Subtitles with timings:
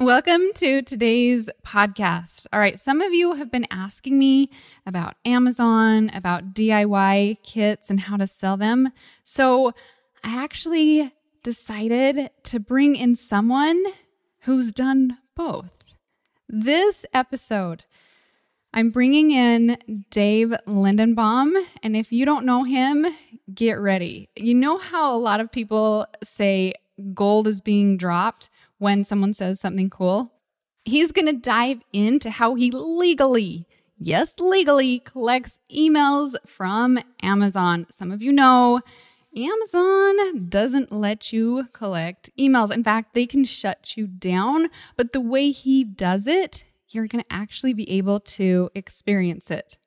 [0.00, 2.46] Welcome to today's podcast.
[2.52, 4.48] All right, some of you have been asking me
[4.86, 8.92] about Amazon, about DIY kits and how to sell them.
[9.24, 9.72] So
[10.22, 13.82] I actually decided to bring in someone
[14.42, 15.96] who's done both.
[16.48, 17.84] This episode,
[18.72, 19.78] I'm bringing in
[20.10, 21.60] Dave Lindenbaum.
[21.82, 23.04] And if you don't know him,
[23.52, 24.28] get ready.
[24.36, 26.74] You know how a lot of people say
[27.14, 28.48] gold is being dropped?
[28.78, 30.32] When someone says something cool.
[30.84, 33.66] He's going to dive into how he legally,
[33.98, 37.86] yes, legally collects emails from Amazon.
[37.90, 38.80] Some of you know
[39.36, 42.72] Amazon doesn't let you collect emails.
[42.72, 47.22] In fact, they can shut you down, but the way he does it, you're going
[47.22, 49.78] to actually be able to experience it.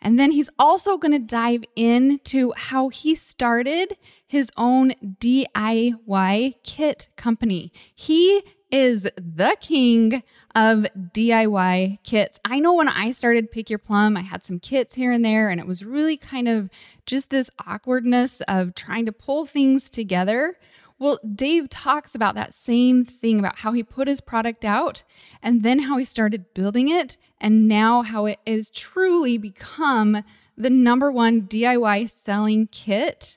[0.00, 3.96] And then he's also going to dive into how he started
[4.26, 7.72] his own DIY kit company.
[7.94, 10.22] He is the king
[10.54, 12.40] of DIY kits.
[12.44, 15.48] I know when I started Pick Your Plum, I had some kits here and there,
[15.48, 16.70] and it was really kind of
[17.04, 20.56] just this awkwardness of trying to pull things together.
[20.98, 25.04] Well, Dave talks about that same thing about how he put his product out
[25.42, 30.24] and then how he started building it, and now how it has truly become
[30.56, 33.36] the number one DIY selling kit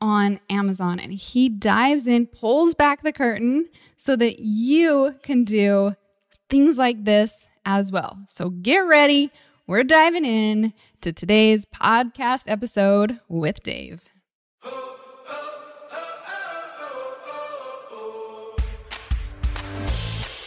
[0.00, 0.98] on Amazon.
[0.98, 5.94] And he dives in, pulls back the curtain so that you can do
[6.48, 8.18] things like this as well.
[8.26, 9.30] So get ready.
[9.68, 14.10] We're diving in to today's podcast episode with Dave.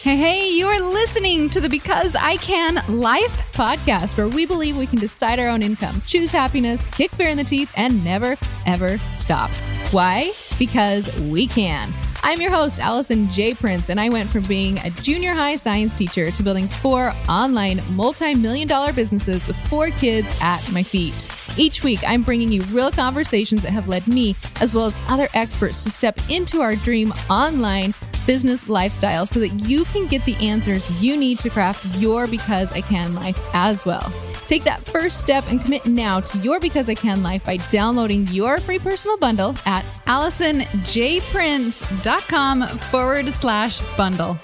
[0.02, 4.74] Hey, hey, you are listening to the Because I Can Life podcast, where we believe
[4.74, 8.38] we can decide our own income, choose happiness, kick fear in the teeth, and never,
[8.64, 9.50] ever stop.
[9.90, 10.32] Why?
[10.58, 11.92] Because we can.
[12.22, 13.52] I'm your host, Alison J.
[13.52, 17.82] Prince, and I went from being a junior high science teacher to building four online
[17.90, 21.26] multi million dollar businesses with four kids at my feet.
[21.58, 25.28] Each week, I'm bringing you real conversations that have led me, as well as other
[25.34, 27.92] experts, to step into our dream online
[28.30, 32.72] business lifestyle so that you can get the answers you need to craft your Because
[32.72, 34.12] I Can life as well.
[34.46, 38.28] Take that first step and commit now to your Because I Can life by downloading
[38.28, 44.38] your free personal bundle at AlisonJPrince.com forward slash bundle.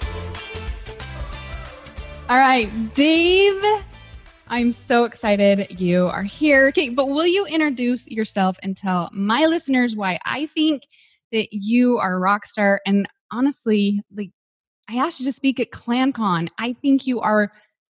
[2.27, 3.63] All right, Dave.
[4.49, 6.67] I'm so excited you are here.
[6.67, 10.83] Okay, but will you introduce yourself and tell my listeners why I think
[11.31, 14.31] that you are a rock star and honestly, like
[14.89, 16.47] I asked you to speak at ClanCon.
[16.59, 17.51] I think you are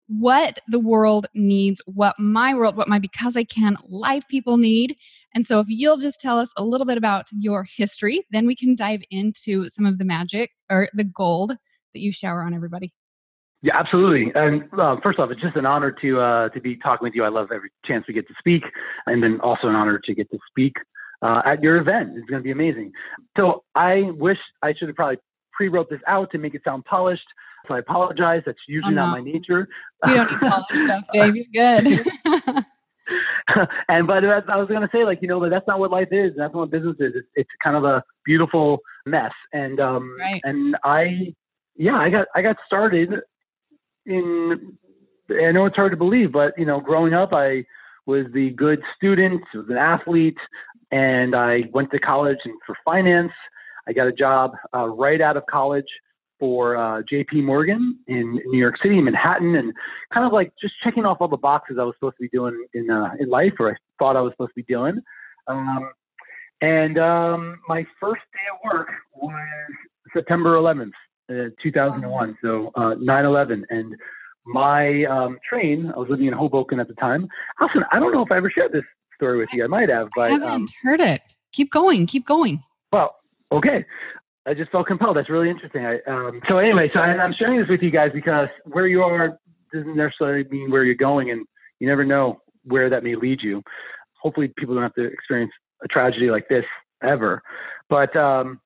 [0.08, 4.96] what the world needs, what my world, what my Because I Can life people need.
[5.34, 8.56] And so, if you'll just tell us a little bit about your history, then we
[8.56, 11.52] can dive into some of the magic or the gold
[11.94, 12.92] that you shower on everybody.
[13.62, 14.32] Yeah, absolutely.
[14.34, 17.24] And uh, first off, it's just an honor to uh, to be talking with you.
[17.24, 18.62] I love every chance we get to speak,
[19.06, 20.74] and then also an honor to get to speak
[21.22, 22.10] uh, at your event.
[22.16, 22.92] It's going to be amazing.
[23.36, 25.18] So I wish I should have probably
[25.52, 27.26] pre-wrote this out to make it sound polished.
[27.68, 28.42] So I apologize.
[28.46, 29.06] That's usually oh, no.
[29.06, 29.68] not my nature.
[30.06, 31.36] You don't need polished stuff, Dave.
[31.36, 32.64] You're good.
[33.88, 36.08] and but I was going to say, like you know, but that's not what life
[36.10, 36.32] is.
[36.36, 37.12] That's not what business is.
[37.14, 39.32] It's, it's kind of a beautiful mess.
[39.52, 40.40] And um, right.
[40.44, 41.34] and I,
[41.76, 43.12] yeah, I got I got started
[44.06, 44.78] in.
[45.30, 47.64] I know it's hard to believe, but you know, growing up, I
[48.06, 50.38] was the good student, was an athlete,
[50.90, 53.32] and I went to college and for finance.
[53.88, 55.86] I got a job uh, right out of college
[56.38, 59.72] for uh, JP Morgan in New York City, Manhattan, and
[60.12, 62.66] kind of like just checking off all the boxes I was supposed to be doing
[62.74, 65.00] in uh, in life, or I thought I was supposed to be doing.
[65.46, 65.90] Um,
[66.62, 69.70] and um, my first day of work was
[70.14, 70.92] September 11th,
[71.30, 73.94] uh, 2001, so uh, 9/11, and
[74.46, 75.92] my um, train.
[75.94, 77.28] I was living in Hoboken at the time.
[77.60, 78.84] Alison, I don't know if I ever shared this
[79.20, 79.62] story with you.
[79.62, 81.20] I might have, but I haven't um, heard it.
[81.52, 82.06] Keep going.
[82.06, 82.62] Keep going.
[82.90, 83.16] Well,
[83.52, 83.84] okay.
[84.46, 85.16] I just felt compelled.
[85.16, 85.84] That's really interesting.
[85.84, 89.02] I, um, so anyway, so I, I'm sharing this with you guys because where you
[89.02, 89.38] are
[89.72, 91.44] doesn't necessarily mean where you're going, and
[91.78, 93.62] you never know where that may lead you.
[94.22, 95.52] Hopefully, people don't have to experience
[95.84, 96.64] a tragedy like this
[97.02, 97.42] ever.
[97.88, 98.60] But um,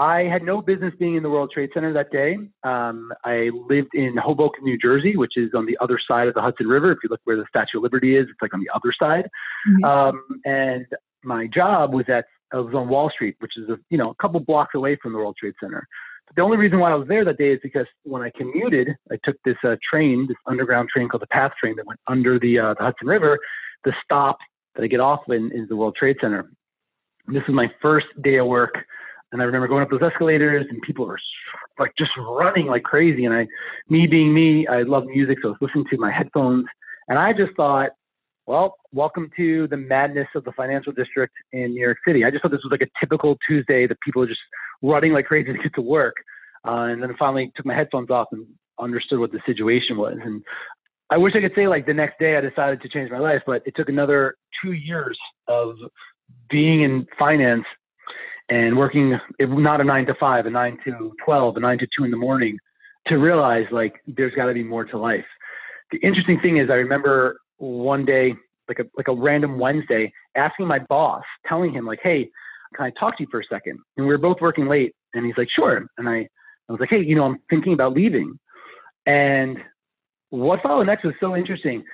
[0.00, 2.38] I had no business being in the World Trade Center that day.
[2.64, 6.40] Um, I lived in Hoboken, New Jersey, which is on the other side of the
[6.40, 6.90] Hudson River.
[6.90, 9.28] If you look where the Statue of Liberty is, it's like on the other side.
[9.68, 9.84] Mm-hmm.
[9.84, 10.86] Um, and
[11.22, 14.14] my job was at I was on Wall Street, which is a you know a
[14.14, 15.86] couple blocks away from the World Trade Center.
[16.26, 18.88] But the only reason why I was there that day is because when I commuted,
[19.12, 22.38] I took this uh, train, this underground train called the PATH train that went under
[22.38, 23.38] the, uh, the Hudson River.
[23.84, 24.38] The stop
[24.76, 26.48] that I get off in is the World Trade Center.
[27.26, 28.74] And this is my first day of work
[29.32, 31.18] And I remember going up those escalators and people were
[31.78, 33.24] like just running like crazy.
[33.24, 33.46] And I,
[33.88, 35.38] me being me, I love music.
[35.42, 36.66] So I was listening to my headphones
[37.08, 37.90] and I just thought,
[38.46, 42.24] well, welcome to the madness of the financial district in New York City.
[42.24, 44.40] I just thought this was like a typical Tuesday that people are just
[44.82, 46.14] running like crazy to get to work.
[46.66, 48.46] Uh, and then finally took my headphones off and
[48.78, 50.18] understood what the situation was.
[50.22, 50.42] And
[51.10, 53.42] I wish I could say like the next day I decided to change my life,
[53.46, 55.18] but it took another two years
[55.48, 55.76] of
[56.48, 57.64] being in finance
[58.50, 62.04] and working not a nine to five, a nine to 12, a nine to two
[62.04, 62.58] in the morning
[63.06, 65.24] to realize like there's got to be more to life.
[65.92, 68.34] The interesting thing is I remember one day,
[68.68, 72.28] like a, like a random Wednesday, asking my boss, telling him like, Hey,
[72.74, 73.78] can I talk to you for a second?
[73.96, 75.86] And we were both working late and he's like, sure.
[75.98, 76.28] And I,
[76.68, 78.38] I was like, Hey, you know, I'm thinking about leaving.
[79.06, 79.58] And
[80.30, 81.84] what followed next was so interesting.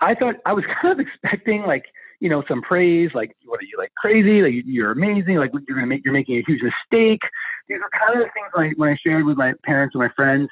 [0.00, 1.84] I thought I was kind of expecting like
[2.20, 4.42] you know some praise, like what are you like crazy?
[4.42, 5.36] Like you're amazing.
[5.36, 7.20] Like you're gonna make you're making a huge mistake.
[7.68, 10.10] These are kind of the things like when I shared with my parents and my
[10.14, 10.48] friends.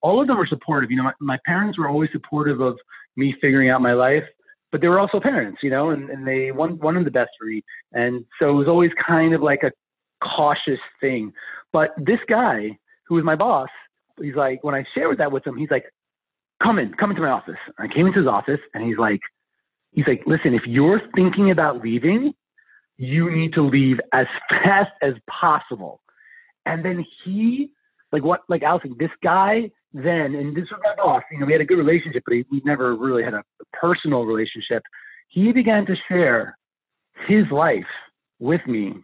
[0.00, 0.90] All of them were supportive.
[0.90, 2.76] You know, my, my parents were always supportive of
[3.16, 4.22] me figuring out my life,
[4.70, 5.58] but they were also parents.
[5.62, 7.64] You know, and, and they one one of the best me.
[7.92, 9.72] And so it was always kind of like a
[10.22, 11.32] cautious thing.
[11.72, 13.68] But this guy who was my boss,
[14.20, 15.84] he's like when I shared that with him, he's like,
[16.62, 17.58] come in, come into my office.
[17.78, 19.20] I came into his office and he's like,
[19.92, 22.32] he's like, listen, if you're thinking about leaving,
[22.96, 26.00] you need to leave as fast as possible.
[26.66, 27.70] And then he,
[28.12, 31.52] like what, like Alison, this guy then, and this was my boss, you know, we
[31.52, 33.42] had a good relationship, but he, we never really had a,
[33.72, 34.82] personal relationship.
[35.28, 36.58] He began to share
[37.28, 37.86] his life
[38.40, 38.94] with me.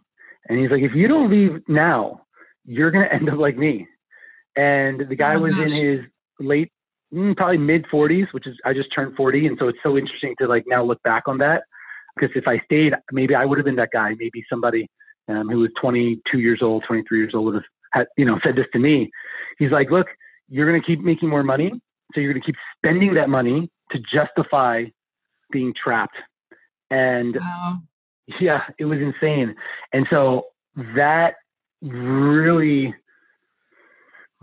[0.49, 2.23] And he's like, if you don't leave now,
[2.65, 3.87] you're going to end up like me.
[4.55, 5.71] And the guy oh was gosh.
[5.71, 5.99] in his
[6.39, 6.71] late
[7.35, 10.47] probably mid 40s, which is I just turned 40, and so it's so interesting to
[10.47, 11.63] like now look back on that
[12.15, 14.11] because if I stayed, maybe I would have been that guy.
[14.17, 14.87] Maybe somebody
[15.27, 18.55] um, who was 22 years old, 23 years old would have had, you know said
[18.55, 19.09] this to me.
[19.57, 20.07] He's like, look,
[20.49, 21.71] you're going to keep making more money,
[22.13, 24.83] so you're going to keep spending that money to justify
[25.51, 26.17] being trapped.
[26.91, 27.79] And wow.
[28.39, 29.55] yeah, it was insane.
[29.93, 30.43] And so
[30.95, 31.35] that
[31.81, 32.93] really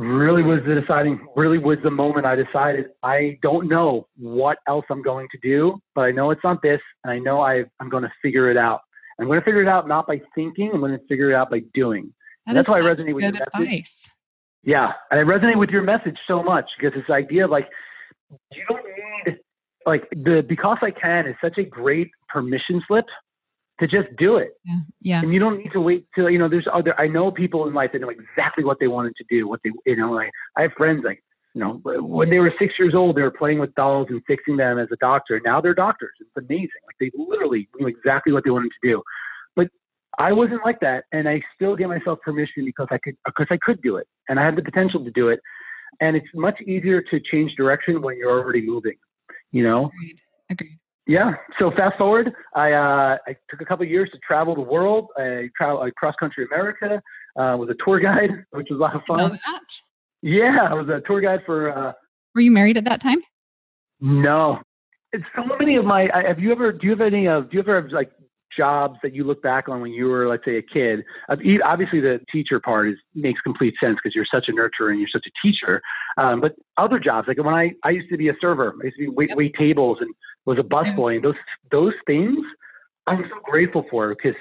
[0.03, 4.85] really was the deciding really was the moment i decided i don't know what else
[4.91, 7.89] i'm going to do but i know it's not this and i know i i'm
[7.89, 8.81] going to figure it out.
[9.21, 11.51] I'm going to figure it out not by thinking i'm going to figure it out
[11.51, 12.13] by doing.
[12.47, 13.53] That that's why i resonate with your advice.
[13.59, 14.11] message
[14.63, 17.69] yeah and i resonate with your message so much because this idea of like
[18.53, 18.85] you don't
[19.27, 19.39] need
[19.87, 23.07] like the because i can is such a great permission slip
[23.83, 24.53] to just do it.
[24.65, 24.79] Yeah.
[25.01, 25.21] yeah.
[25.23, 27.75] And you don't need to wait till, you know, there's other, I know people in
[27.75, 30.63] life that know exactly what they wanted to do, what they, you know, like I
[30.63, 31.23] have friends like,
[31.55, 34.57] you know, when they were six years old, they were playing with dolls and fixing
[34.57, 35.41] them as a doctor.
[35.45, 36.13] Now they're doctors.
[36.21, 36.69] It's amazing.
[36.87, 39.03] Like they literally knew exactly what they wanted to do.
[39.57, 39.67] But
[40.17, 41.05] I wasn't like that.
[41.11, 44.39] And I still gave myself permission because I could, because I could do it and
[44.39, 45.41] I had the potential to do it.
[46.01, 48.97] And it's much easier to change direction when you're already moving,
[49.51, 49.87] you know?
[49.87, 50.21] Agreed.
[50.49, 50.79] Agreed.
[51.13, 51.33] Yeah.
[51.59, 55.09] So fast forward, I uh, I took a couple years to travel the world.
[55.19, 57.03] I traveled cross country America.
[57.37, 59.39] Uh, was a tour guide, which was a lot of fun.
[60.23, 61.71] Yeah, I was a tour guide for.
[61.71, 61.93] Uh,
[62.35, 63.19] Were you married at that time?
[64.01, 64.61] No.
[65.13, 66.09] It's so many of my.
[66.27, 66.73] Have you ever?
[66.73, 67.51] Do you have any of?
[67.51, 68.11] Do you ever have like
[68.57, 71.05] jobs that you look back on when you were, let's say, a kid?
[71.29, 75.11] Obviously, the teacher part is makes complete sense because you're such a nurturer and you're
[75.13, 75.83] such a teacher.
[76.17, 78.97] Um, but other jobs, like when I I used to be a server, I used
[78.97, 79.37] to be wait yep.
[79.37, 81.35] wait tables and was a busboy, and those
[81.71, 82.39] those things
[83.07, 84.35] I'm so grateful for because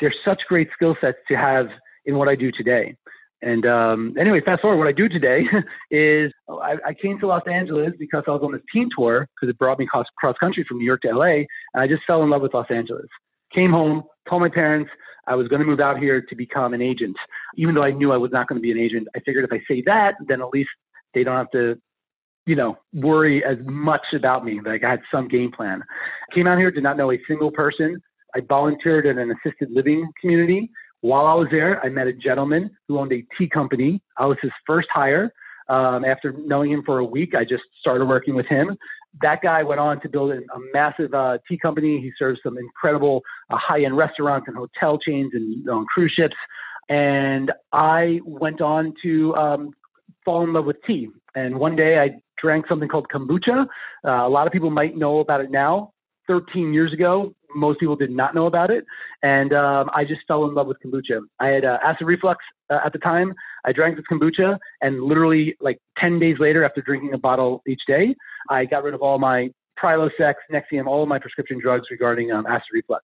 [0.00, 1.66] there's such great skill sets to have
[2.06, 2.96] in what I do today.
[3.42, 5.42] And um, anyway, fast forward, what I do today
[5.90, 9.50] is I, I, came to Los Angeles because I was on this team tour because
[9.50, 12.22] it brought me cross, cross country from New York to LA, and I just fell
[12.22, 13.06] in love with Los Angeles.
[13.54, 14.90] Came home, told my parents
[15.26, 17.16] I was going to move out here to become an agent,
[17.56, 19.08] even though I knew I was not going to be an agent.
[19.14, 20.70] I figured if I say that, then at least
[21.12, 21.78] they don't have to
[22.46, 24.60] you know, worry as much about me.
[24.64, 25.82] Like I had some game plan.
[26.34, 28.00] Came out here, did not know a single person.
[28.34, 30.70] I volunteered in an assisted living community.
[31.00, 34.02] While I was there, I met a gentleman who owned a tea company.
[34.18, 35.32] I was his first hire.
[35.68, 38.76] Um, after knowing him for a week, I just started working with him.
[39.22, 42.00] That guy went on to build a, a massive uh, tea company.
[42.00, 46.34] He serves some incredible uh, high-end restaurants and hotel chains and on cruise ships.
[46.88, 49.70] And I went on to um,
[50.24, 51.08] fall in love with tea.
[51.34, 52.10] And one day I
[52.40, 53.66] drank something called kombucha.
[54.06, 55.92] Uh, a lot of people might know about it now.
[56.26, 58.84] 13 years ago, most people did not know about it.
[59.22, 61.20] And um, I just fell in love with kombucha.
[61.40, 63.34] I had uh, acid reflux uh, at the time.
[63.64, 67.82] I drank this kombucha, and literally, like 10 days later, after drinking a bottle each
[67.86, 68.14] day,
[68.50, 69.50] I got rid of all my
[69.82, 73.02] Prilosec, Nexium, all of my prescription drugs regarding um, acid reflux.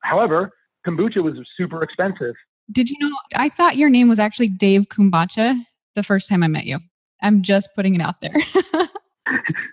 [0.00, 0.50] However,
[0.86, 2.34] kombucha was super expensive
[2.72, 3.14] Did you know?
[3.36, 5.58] I thought your name was actually Dave Kombucha
[5.94, 6.78] the first time I met you.
[7.22, 8.34] I'm just putting it out there.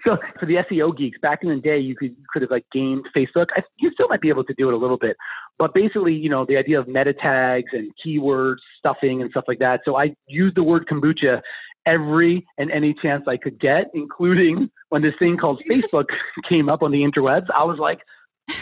[0.04, 3.06] so for the SEO geeks, back in the day, you could could have like gamed
[3.16, 3.48] Facebook.
[3.56, 5.18] I, you still might be able to do it a little bit,
[5.58, 9.60] but basically, you know, the idea of meta tags and keywords stuffing and stuff like
[9.60, 9.82] that.
[9.86, 11.42] So I used the word kombucha
[11.86, 16.06] every and any chance I could get, including when this thing called Facebook
[16.48, 17.48] came up on the interwebs.
[17.56, 18.00] I was like,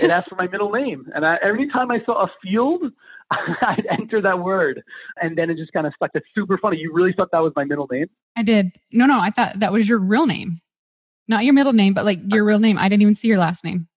[0.01, 2.83] it asked for my middle name, and I, every time I saw a field,
[3.61, 4.81] I'd enter that word,
[5.21, 6.11] and then it just kind of stuck.
[6.13, 6.77] That's super funny.
[6.77, 8.07] You really thought that was my middle name?
[8.35, 8.71] I did.
[8.91, 10.59] No, no, I thought that was your real name,
[11.27, 12.77] not your middle name, but like your real name.
[12.77, 13.87] I didn't even see your last name.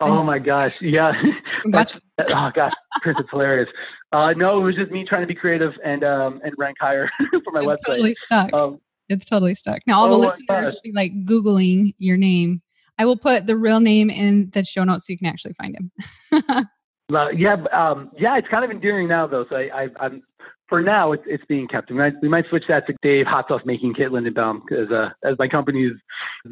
[0.00, 1.12] Oh my gosh, yeah.
[1.74, 3.68] oh gosh, Chris, it's hilarious.
[4.12, 7.08] Uh, no, it was just me trying to be creative and um, and rank higher
[7.30, 7.86] for my it's website.
[7.86, 8.52] Totally stuck.
[8.52, 9.80] Um, it's totally stuck.
[9.86, 12.60] Now all oh the listeners be like googling your name.
[12.98, 15.76] I will put the real name in the show notes so you can actually find
[15.76, 16.68] him.
[17.10, 19.46] Yeah, um, yeah, it's kind of endearing now though.
[19.48, 20.22] So I, I, am
[20.68, 21.90] for now it's it's being kept.
[21.90, 25.08] We might we might switch that to Dave Hot Sauce Making Kit Lindenbaum as uh,
[25.24, 25.92] as my companies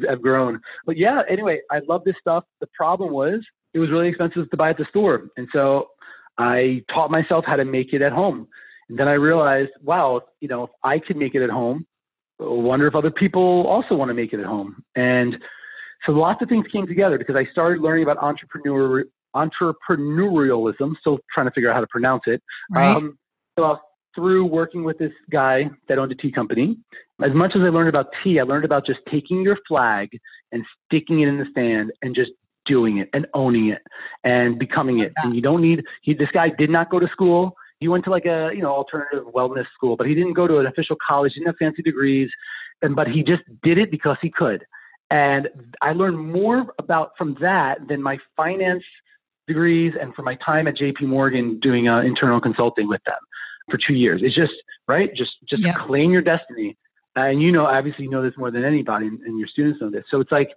[0.07, 0.59] have grown.
[0.85, 2.43] But yeah, anyway, I love this stuff.
[2.59, 3.41] The problem was
[3.73, 5.89] it was really expensive to buy at the store, and so
[6.37, 8.47] I taught myself how to make it at home.
[8.89, 11.85] And then I realized, wow, you know, if I can make it at home,
[12.39, 14.83] I wonder if other people also want to make it at home.
[14.95, 15.37] And
[16.05, 19.03] so lots of things came together because I started learning about entrepreneur
[19.37, 20.97] entrepreneurialism.
[20.99, 22.41] Still trying to figure out how to pronounce it.
[22.71, 22.95] Right.
[22.95, 23.17] Um,
[23.57, 23.77] so
[24.15, 26.77] through working with this guy that owned a tea company,
[27.23, 30.09] as much as I learned about tea, I learned about just taking your flag
[30.51, 32.31] and sticking it in the sand and just
[32.65, 33.81] doing it and owning it
[34.23, 35.13] and becoming it.
[35.17, 37.55] And you don't need, he, this guy did not go to school.
[37.79, 40.57] He went to like a, you know, alternative wellness school, but he didn't go to
[40.57, 42.29] an official college, he didn't have fancy degrees.
[42.81, 44.65] And, but he just did it because he could.
[45.09, 45.47] And
[45.81, 48.83] I learned more about from that than my finance
[49.47, 53.19] degrees and for my time at JP Morgan doing uh, internal consulting with them
[53.69, 54.21] for two years.
[54.23, 54.53] It's just
[54.87, 55.13] right.
[55.15, 55.73] Just just yeah.
[55.85, 56.77] claim your destiny.
[57.15, 59.89] And you know, obviously, you know this more than anybody, and, and your students know
[59.89, 60.03] this.
[60.11, 60.49] So it's like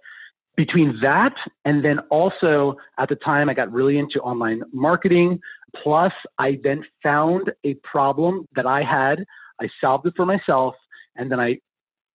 [0.57, 1.33] between that
[1.65, 5.39] and then also at the time I got really into online marketing.
[5.81, 9.23] Plus, I then found a problem that I had.
[9.61, 10.75] I solved it for myself,
[11.15, 11.57] and then I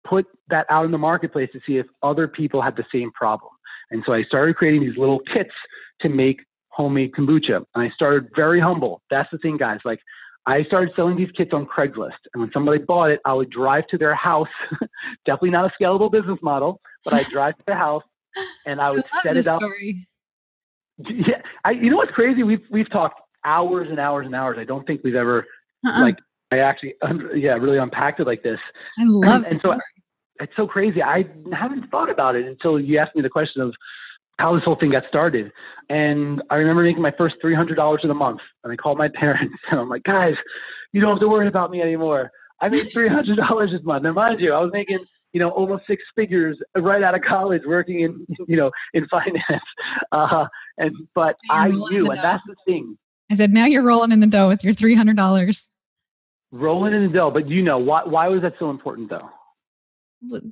[0.06, 3.50] put that out in the marketplace to see if other people had the same problem.
[3.90, 5.54] And so I started creating these little kits
[6.00, 6.40] to make
[6.76, 7.64] homemade kombucha.
[7.74, 9.02] And I started very humble.
[9.10, 9.80] That's the thing, guys.
[9.84, 10.00] Like
[10.46, 12.20] I started selling these kits on Craigslist.
[12.34, 14.48] And when somebody bought it, I would drive to their house.
[15.26, 18.02] Definitely not a scalable business model, but I'd drive to their house
[18.66, 19.60] and I would I set it up.
[19.60, 20.06] Story.
[20.98, 22.42] Yeah, I, you know what's crazy?
[22.42, 24.56] We've we've talked hours and hours and hours.
[24.58, 25.46] I don't think we've ever
[25.86, 26.00] uh-uh.
[26.00, 26.16] like
[26.50, 26.94] I actually
[27.34, 28.58] yeah really unpacked it like this.
[28.98, 29.78] I love and, and so
[30.40, 31.02] it's so crazy.
[31.02, 33.74] I haven't thought about it until you asked me the question of
[34.38, 35.50] how this whole thing got started.
[35.88, 38.40] And I remember making my first $300 in a month.
[38.64, 40.34] And I called my parents and I'm like, guys,
[40.92, 42.30] you don't have to worry about me anymore.
[42.60, 44.04] I made $300 this month.
[44.04, 45.00] Now, mind you, I was making,
[45.32, 49.42] you know, almost six figures right out of college working in, you know, in finance.
[50.12, 50.46] Uh,
[50.78, 52.96] and, but I knew, and that's the thing.
[53.30, 55.68] I said, now you're rolling in the dough with your $300.
[56.52, 57.30] Rolling in the dough.
[57.30, 59.28] But you know, why, why was that so important though?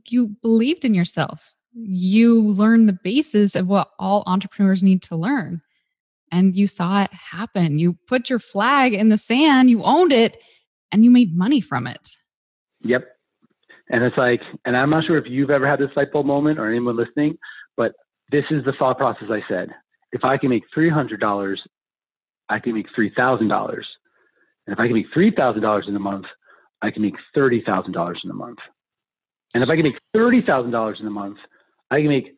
[0.09, 5.61] You believed in yourself you learn the basis of what all entrepreneurs need to learn.
[6.31, 7.78] And you saw it happen.
[7.78, 10.43] You put your flag in the sand, you owned it,
[10.90, 12.09] and you made money from it.
[12.83, 13.04] Yep.
[13.90, 16.59] And it's like, and I'm not sure if you've ever had this light bulb moment
[16.59, 17.37] or anyone listening,
[17.76, 17.93] but
[18.31, 19.71] this is the thought process I said.
[20.12, 21.57] If I can make $300,
[22.49, 23.75] I can make $3,000.
[24.66, 26.26] And if I can make $3,000 in a month,
[26.83, 28.59] I can make $30,000 in a month.
[29.52, 31.38] And if I can make $30,000 in a month,
[31.91, 32.37] I can make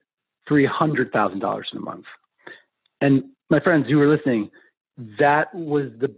[0.49, 2.05] $300,000 in a month.
[3.01, 4.51] And my friends who were listening,
[5.19, 6.15] that was the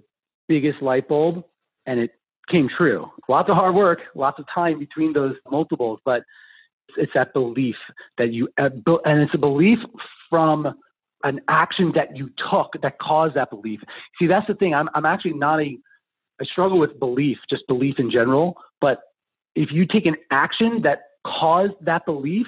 [0.49, 1.45] biggest light bulb
[1.87, 2.13] and it
[2.49, 3.07] came true.
[3.29, 6.23] Lots of hard work, lots of time between those multiples, but
[6.97, 7.77] it's that belief
[8.17, 8.71] that you, uh,
[9.05, 9.79] and it's a belief
[10.31, 10.75] from
[11.25, 13.81] an action that you took that caused that belief.
[14.19, 14.75] See, that's the thing.
[14.75, 15.77] I'm, I'm actually not a,
[16.41, 18.57] I struggle with belief, just belief in general.
[18.81, 19.01] But
[19.57, 22.47] if you take an action that caused that belief,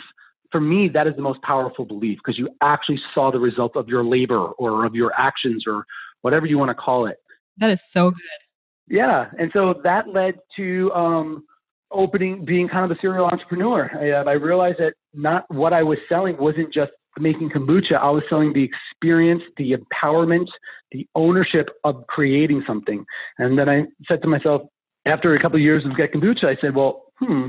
[0.50, 3.88] for me, that is the most powerful belief because you actually saw the result of
[3.88, 5.84] your labor or of your actions or
[6.22, 7.18] whatever you want to call it.
[7.58, 8.96] That is so good.
[8.96, 9.26] Yeah.
[9.38, 11.44] And so that led to um,
[11.92, 13.90] opening, being kind of a serial entrepreneur.
[13.94, 18.10] I, uh, I realized that not what I was selling wasn't just making kombucha, I
[18.10, 20.46] was selling the experience, the empowerment,
[20.92, 23.04] the ownership of creating something.
[23.38, 24.62] And then I said to myself,
[25.06, 27.48] after a couple of years of Get Kombucha, I said, well, hmm,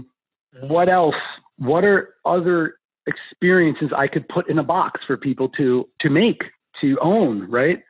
[0.62, 1.16] what else?
[1.58, 2.76] What are other
[3.08, 6.44] experiences I could put in a box for people to to make,
[6.82, 7.82] to own, right?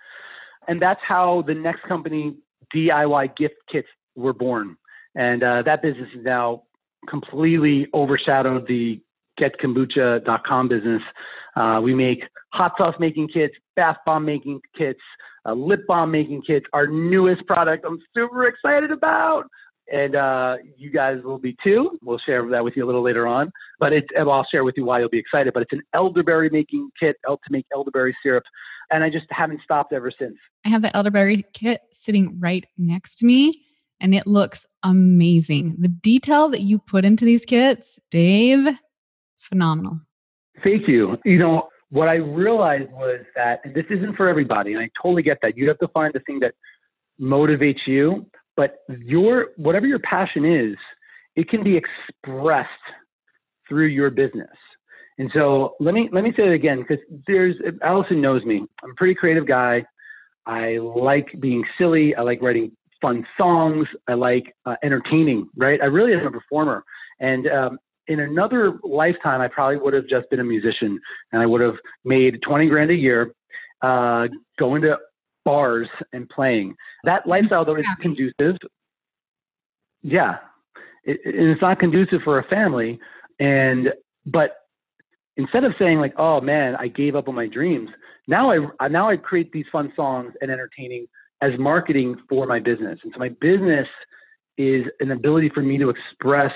[0.68, 2.36] And that's how the next company
[2.74, 4.78] DIY gift kits were born.
[5.16, 6.64] And uh, that business is now
[7.10, 9.02] completely overshadowed the
[9.40, 11.02] getkombucha.com business.
[11.56, 15.00] Uh, we make hot sauce making kits, bath bomb making kits,
[15.46, 16.66] uh, lip balm making kits.
[16.74, 19.46] Our newest product I'm super excited about.
[19.92, 22.00] And uh, you guys will be too.
[22.02, 23.52] We'll share that with you a little later on.
[23.80, 25.54] But it, I'll share with you why you'll be excited.
[25.54, 28.44] But it's an elderberry making kit to make elderberry syrup.
[28.90, 30.36] And I just haven't stopped ever since.
[30.66, 33.54] I have the elderberry kit sitting right next to me
[34.02, 35.76] and it looks amazing.
[35.80, 38.68] The detail that you put into these kits, Dave,
[39.38, 40.00] phenomenal.
[40.64, 41.18] Thank you.
[41.24, 45.22] You know, what I realized was that, and this isn't for everybody, and I totally
[45.22, 45.56] get that.
[45.56, 46.56] You have to find the thing that
[47.20, 50.76] motivates you, but your whatever your passion is,
[51.36, 52.70] it can be expressed
[53.68, 54.50] through your business.
[55.18, 58.66] And so let me let me say it again because there's Alison knows me.
[58.84, 59.86] I'm a pretty creative guy.
[60.46, 62.16] I like being silly.
[62.16, 63.88] I like writing fun songs.
[64.08, 65.50] I like uh, entertaining.
[65.56, 65.80] Right.
[65.82, 66.84] I really am a performer.
[67.20, 67.78] And um,
[68.08, 71.00] in another lifetime, I probably would have just been a musician
[71.32, 73.32] and I would have made 20 grand a year,
[73.82, 74.28] uh,
[74.60, 74.98] going to
[75.44, 76.76] bars and playing.
[77.04, 78.58] That lifestyle, though, is conducive.
[80.02, 80.38] Yeah.
[81.04, 83.00] It, it's not conducive for a family.
[83.40, 83.90] And,
[84.26, 84.58] but
[85.38, 87.90] instead of saying like, oh man, I gave up on my dreams,
[88.28, 91.08] now I, now I create these fun songs and entertaining
[91.42, 93.00] as marketing for my business.
[93.04, 93.88] And so my business
[94.58, 96.52] is an ability for me to express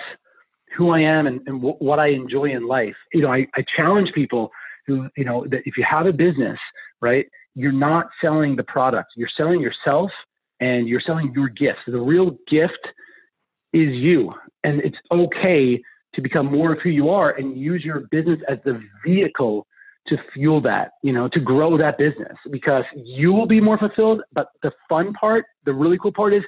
[0.78, 2.96] who I am and, and w- what I enjoy in life.
[3.14, 4.52] You know, I, I challenge people
[4.86, 6.60] who, you know, that if you have a business,
[7.02, 10.12] right, you're not selling the product, you're selling yourself
[10.60, 11.80] and you're selling your gifts.
[11.88, 12.88] The real gift
[13.74, 14.34] is you.
[14.64, 15.82] And it's okay
[16.14, 19.66] to become more of who you are and use your business as the vehicle
[20.08, 24.22] to fuel that, you know, to grow that business because you will be more fulfilled.
[24.34, 26.44] But the fun part, the really cool part is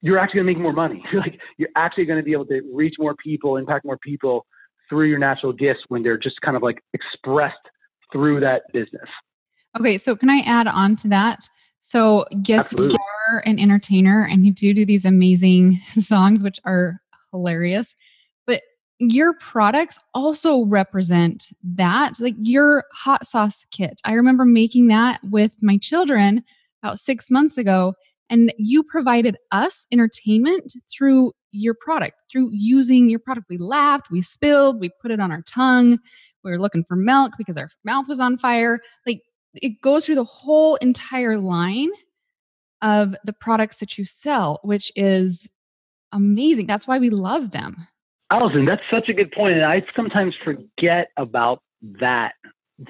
[0.00, 1.04] you're actually to make more money.
[1.14, 4.46] like you're actually to be able to reach more people, impact more people
[4.88, 7.56] through your natural gifts when they're just kind of like expressed
[8.12, 9.08] through that business.
[9.78, 11.48] Okay, so can I add on to that?
[11.80, 12.92] So, yes, Absolutely.
[12.92, 12.98] you
[13.30, 17.00] are an entertainer and you do do these amazing songs, which are
[17.32, 17.94] hilarious.
[18.46, 18.62] But
[18.98, 24.00] your products also represent that, like your hot sauce kit.
[24.04, 26.44] I remember making that with my children
[26.82, 27.94] about six months ago,
[28.28, 33.46] and you provided us entertainment through your product, through using your product.
[33.48, 35.98] We laughed, we spilled, we put it on our tongue.
[36.44, 38.80] We were looking for milk because our mouth was on fire.
[39.06, 39.20] Like
[39.54, 41.90] it goes through the whole entire line
[42.82, 45.50] of the products that you sell, which is
[46.12, 46.66] amazing.
[46.66, 47.76] That's why we love them.
[48.30, 49.54] Alison, that's such a good point.
[49.54, 51.62] And I sometimes forget about
[52.00, 52.32] that.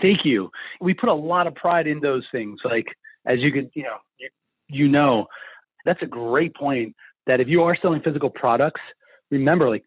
[0.00, 0.50] Thank you.
[0.80, 2.60] We put a lot of pride in those things.
[2.64, 2.86] Like,
[3.26, 3.96] as you could, you know,
[4.68, 5.26] you know.
[5.84, 6.94] That's a great point.
[7.26, 8.80] That if you are selling physical products,
[9.30, 9.84] remember like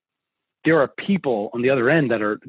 [0.65, 2.39] there are people on the other end that are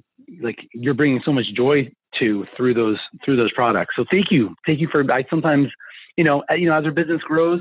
[0.40, 3.94] like you're bringing so much joy to through those through those products.
[3.96, 5.10] So thank you, thank you for.
[5.12, 5.68] I sometimes,
[6.16, 7.60] you know, you know, as our business grows,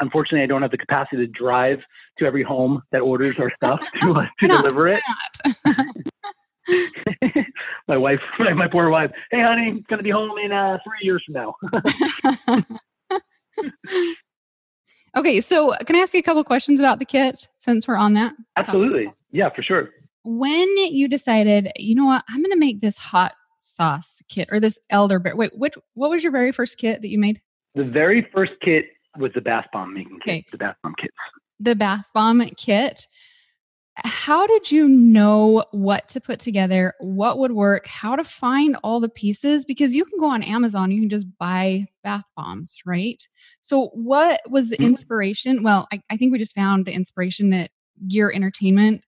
[0.00, 1.78] unfortunately, I don't have the capacity to drive
[2.18, 5.02] to every home that orders our stuff to uh, to deliver it.
[7.88, 9.10] my wife, my, my poor wife.
[9.30, 11.54] Hey, honey, it's gonna be home in uh, three years from now.
[15.16, 18.14] okay, so can I ask you a couple questions about the kit since we're on
[18.14, 18.34] that?
[18.56, 19.06] Absolutely.
[19.06, 19.18] Topic?
[19.32, 19.90] Yeah, for sure.
[20.22, 24.58] When you decided, you know what, I'm going to make this hot sauce kit or
[24.60, 25.34] this elderberry.
[25.34, 27.40] Wait, which what was your very first kit that you made?
[27.74, 28.86] The very first kit
[29.18, 30.32] was the bath bomb making kit.
[30.32, 30.46] Okay.
[30.50, 31.14] The bath bomb kits.
[31.60, 33.06] The bath bomb kit.
[33.96, 38.98] How did you know what to put together, what would work, how to find all
[38.98, 39.64] the pieces?
[39.64, 43.22] Because you can go on Amazon, you can just buy bath bombs, right?
[43.60, 44.86] So, what was the mm-hmm.
[44.86, 45.62] inspiration?
[45.62, 47.70] Well, I, I think we just found the inspiration that
[48.06, 49.04] your entertainment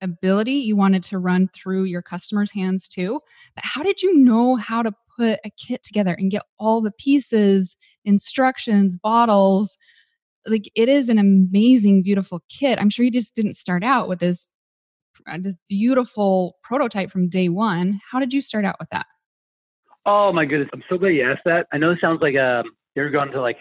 [0.00, 3.18] ability you wanted to run through your customers' hands too.
[3.54, 6.92] But how did you know how to put a kit together and get all the
[6.92, 9.78] pieces, instructions, bottles?
[10.46, 12.78] Like it is an amazing, beautiful kit.
[12.78, 14.52] I'm sure you just didn't start out with this,
[15.28, 18.00] uh, this beautiful prototype from day one.
[18.10, 19.06] How did you start out with that?
[20.04, 21.66] Oh my goodness, I'm so glad you asked that.
[21.72, 23.56] I know it sounds like um, you're going to like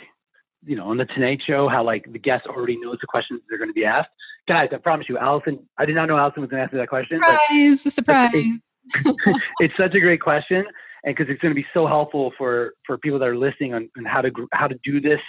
[0.65, 3.58] you know, on the Tonight Show, how like the guest already knows the questions they're
[3.58, 4.10] going to be asked.
[4.47, 6.79] Guys, I promise you, Alison, I did not know Alison was going to ask me
[6.79, 7.19] that question.
[7.19, 7.93] Surprise!
[7.93, 8.31] surprise!
[8.34, 10.63] It's, it's, such a great question,
[11.03, 13.89] and because it's going to be so helpful for for people that are listening on,
[13.97, 15.19] on how to how to do this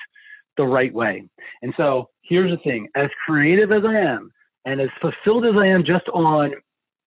[0.59, 1.25] the right way.
[1.63, 4.31] And so here's the thing: as creative as I am,
[4.67, 6.53] and as fulfilled as I am just on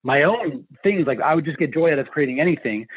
[0.03, 2.87] my own things, like I would just get joy out of creating anything.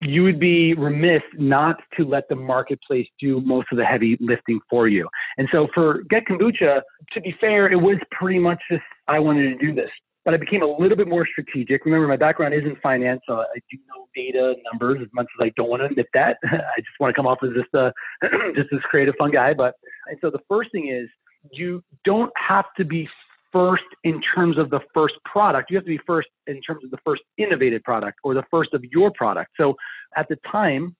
[0.00, 4.60] You would be remiss not to let the marketplace do most of the heavy lifting
[4.70, 5.08] for you.
[5.38, 6.82] And so for Get Kombucha,
[7.12, 9.90] to be fair, it was pretty much just I wanted to do this.
[10.24, 11.84] But I became a little bit more strategic.
[11.84, 15.46] Remember, my background is in finance, so I do know data numbers as much as
[15.46, 16.36] I don't want to admit that.
[16.44, 17.92] I just want to come off as just a
[18.54, 19.54] just this creative, fun guy.
[19.54, 19.74] But
[20.08, 21.08] and so the first thing is
[21.50, 23.08] you don't have to be
[23.52, 25.70] first in terms of the first product.
[25.70, 28.74] You have to be first in terms of the first innovative product or the first
[28.74, 29.52] of your product.
[29.56, 29.74] So
[30.16, 30.96] at the time,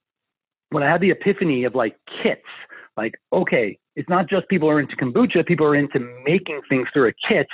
[0.70, 2.42] when I had the epiphany of like kits,
[2.96, 7.08] like, okay, it's not just people are into kombucha, people are into making things through
[7.08, 7.46] a kit.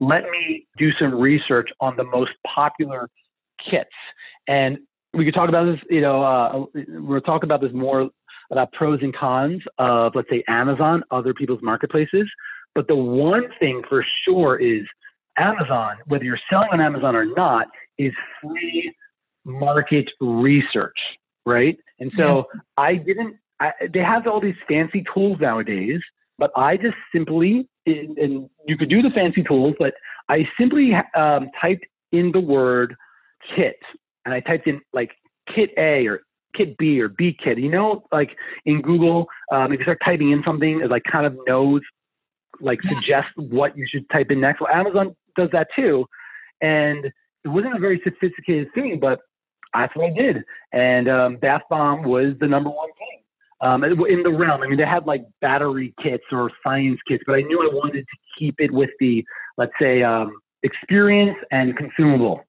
[0.00, 3.08] Let me do some research on the most popular
[3.70, 3.90] kits.
[4.48, 4.78] And
[5.12, 8.10] we could talk about this, you know, uh, we'll talk about this more
[8.50, 12.28] about pros and cons of, let's say, Amazon, other people's marketplaces.
[12.74, 14.82] But the one thing for sure is
[15.38, 17.66] Amazon, whether you're selling on Amazon or not,
[17.98, 18.92] is free
[19.44, 20.96] market research,
[21.46, 21.76] right?
[21.98, 22.44] And so yes.
[22.76, 26.00] I didn't, I, they have all these fancy tools nowadays,
[26.38, 29.94] but I just simply, and you could do the fancy tools, but
[30.28, 32.94] I simply um, typed in the word
[33.54, 33.76] kit
[34.24, 35.10] and I typed in like
[35.54, 36.20] kit A or
[36.54, 37.58] kit B or B kit.
[37.58, 38.30] You know, like
[38.66, 41.80] in Google, um, if you start typing in something, it like kind of knows
[42.60, 42.90] like yeah.
[42.94, 44.60] suggest what you should type in next.
[44.60, 46.06] Well, Amazon does that too,
[46.60, 49.20] and it wasn't a very sophisticated thing, but
[49.74, 50.44] that's what I did.
[50.72, 53.20] And um, bath bomb was the number one thing
[53.60, 54.62] um, in the realm.
[54.62, 58.00] I mean, they had like battery kits or science kits, but I knew I wanted
[58.00, 59.24] to keep it with the,
[59.58, 62.44] let's say, um, experience and consumable.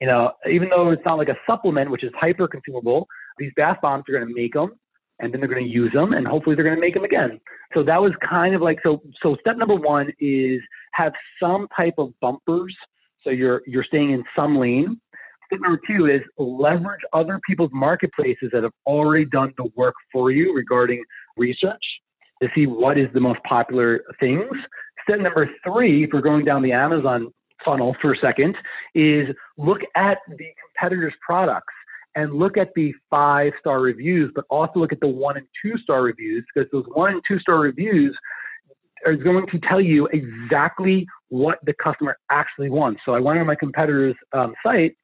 [0.00, 3.06] You know, even though it's not like a supplement, which is hyper consumable,
[3.38, 4.72] these bath bombs are going to make them
[5.18, 7.40] and then they're going to use them and hopefully they're going to make them again.
[7.74, 10.60] So that was kind of like so so step number 1 is
[10.92, 12.74] have some type of bumpers
[13.22, 15.00] so you're you're staying in some lane.
[15.46, 20.30] Step number 2 is leverage other people's marketplaces that have already done the work for
[20.30, 21.02] you regarding
[21.36, 21.82] research
[22.42, 24.44] to see what is the most popular things.
[25.04, 27.32] Step number 3 if we're going down the Amazon
[27.64, 28.54] funnel for a second
[28.94, 31.72] is look at the competitors' products
[32.16, 35.78] and look at the five star reviews, but also look at the one and two
[35.78, 38.16] star reviews because those one and two star reviews
[39.04, 43.00] are going to tell you exactly what the customer actually wants.
[43.04, 44.96] So I went on my competitor's um, site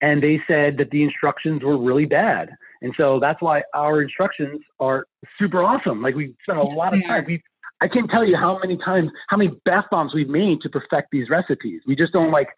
[0.00, 2.50] and they said that the instructions were really bad.
[2.80, 5.06] And so that's why our instructions are
[5.38, 6.00] super awesome.
[6.00, 7.24] Like we spent a yes, lot of time.
[7.26, 7.42] We,
[7.80, 11.08] I can't tell you how many times, how many bath bombs we've made to perfect
[11.12, 11.82] these recipes.
[11.86, 12.48] We just don't like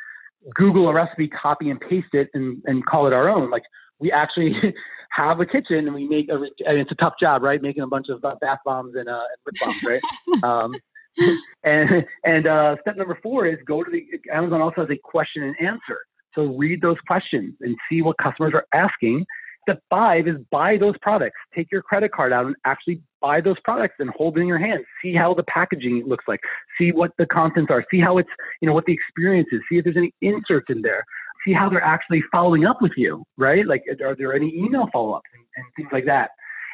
[0.55, 3.51] Google a recipe, copy and paste it, and, and call it our own.
[3.51, 3.63] Like
[3.99, 4.55] we actually
[5.11, 7.61] have a kitchen and we make a, and it's a tough job, right?
[7.61, 10.43] Making a bunch of uh, bath bombs and, uh, and lip balms, right?
[10.45, 10.75] um,
[11.65, 15.43] and and uh, step number four is go to the Amazon also has a question
[15.43, 15.99] and answer.
[16.35, 19.25] So read those questions and see what customers are asking.
[19.71, 21.37] Step five is buy those products.
[21.55, 24.59] Take your credit card out and actually buy those products and hold it in your
[24.59, 24.85] hand.
[25.01, 26.41] See how the packaging looks like.
[26.77, 27.85] See what the contents are.
[27.89, 28.29] See how it's,
[28.61, 29.61] you know, what the experience is.
[29.71, 31.05] See if there's any inserts in there.
[31.47, 33.65] See how they're actually following up with you, right?
[33.65, 36.31] Like, are there any email follow ups and, and things like that?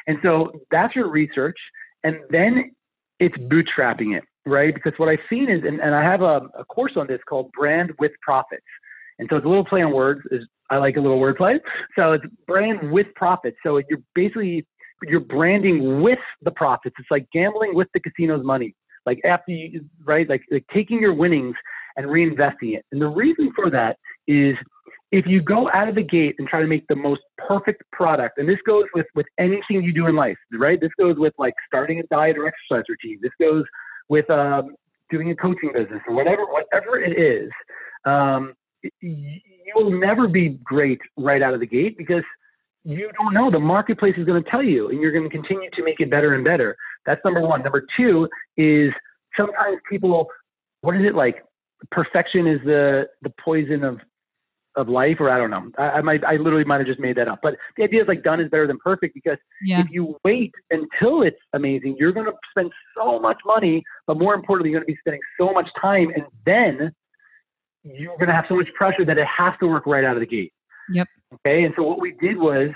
[0.07, 1.57] And so that's your research.
[2.03, 2.71] And then
[3.19, 4.73] it's bootstrapping it, right?
[4.73, 7.51] Because what I've seen is, and, and I have a, a course on this called
[7.51, 8.65] Brand with Profits.
[9.19, 10.21] And so it's a little play on words.
[10.31, 11.59] Is I like a little wordplay.
[11.97, 13.57] So it's brand with profits.
[13.63, 14.65] So you're basically
[15.03, 16.95] you're branding with the profits.
[16.99, 18.73] It's like gambling with the casino's money.
[19.05, 21.55] Like after you right, like, like taking your winnings
[21.95, 22.85] and reinvesting it.
[22.91, 24.55] And the reason for that is
[25.11, 28.39] if you go out of the gate and try to make the most perfect product,
[28.39, 30.79] and this goes with with anything you do in life, right?
[30.81, 33.19] This goes with like starting a diet or exercise routine.
[33.21, 33.63] This goes
[34.09, 34.75] with um,
[35.09, 37.49] doing a coaching business or whatever, whatever it is.
[38.05, 38.53] Um,
[39.01, 42.23] you will never be great right out of the gate because
[42.83, 43.51] you don't know.
[43.51, 46.09] The marketplace is going to tell you, and you're going to continue to make it
[46.09, 46.75] better and better.
[47.05, 47.61] That's number one.
[47.61, 48.93] Number two is
[49.35, 50.27] sometimes people,
[50.81, 51.43] what is it like?
[51.91, 53.99] Perfection is the the poison of
[54.77, 55.69] of life, or I don't know.
[55.77, 57.39] I, I might, I literally might have just made that up.
[57.41, 59.81] But the idea is like done is better than perfect because yeah.
[59.81, 64.35] if you wait until it's amazing, you're going to spend so much money, but more
[64.35, 66.93] importantly, you're going to be spending so much time, and then
[67.83, 70.19] you're going to have so much pressure that it has to work right out of
[70.19, 70.53] the gate.
[70.91, 71.07] Yep.
[71.33, 71.63] Okay.
[71.63, 72.69] And so what we did was,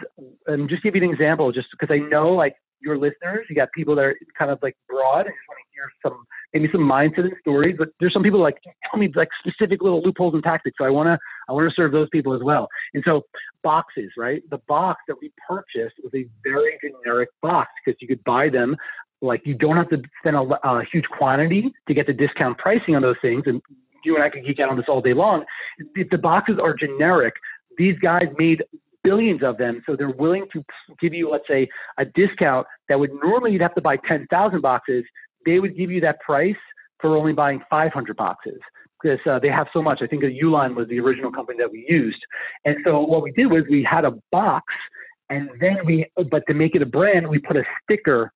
[0.47, 3.69] um, just give you an example, just because I know like your listeners, you got
[3.73, 5.21] people that are kind of like broad.
[5.21, 8.41] I just want to hear some, maybe some mindset and stories, but there's some people
[8.41, 8.57] like,
[8.89, 10.75] tell me like specific little loopholes and tactics.
[10.77, 12.67] So I want to, I want to serve those people as well.
[12.93, 13.21] And so
[13.63, 14.41] boxes, right?
[14.49, 18.75] The box that we purchased was a very generic box because you could buy them
[19.21, 22.95] like you don't have to spend a, a, huge quantity to get the discount pricing
[22.95, 23.61] on those things and
[24.03, 25.43] you and I could geek out on this all day long.
[25.95, 27.33] If the boxes are generic,
[27.77, 28.63] these guys made
[29.03, 29.81] billions of them.
[29.85, 30.63] So they're willing to
[30.99, 35.03] give you, let's say, a discount that would normally you'd have to buy 10,000 boxes.
[35.45, 36.55] They would give you that price
[36.99, 38.59] for only buying 500 boxes
[39.01, 39.99] because uh, they have so much.
[40.03, 42.19] I think Uline was the original company that we used.
[42.65, 44.65] And so what we did was we had a box
[45.31, 48.31] and then we, but to make it a brand, we put a sticker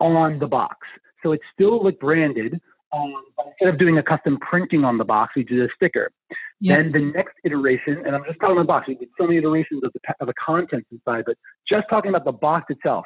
[0.00, 0.76] on the box.
[1.22, 2.60] So it still looked branded.
[2.92, 6.10] Um, but instead of doing a custom printing on the box, we did a sticker.
[6.60, 6.78] Yep.
[6.78, 8.88] Then the next iteration, and I'm just talking about the box.
[8.88, 11.36] We did so many iterations of the of the contents inside, but
[11.68, 13.04] just talking about the box itself,